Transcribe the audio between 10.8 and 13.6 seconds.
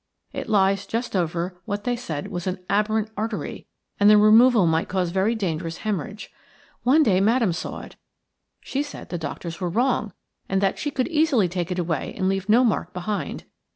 could easily take it away and leave no mark behind.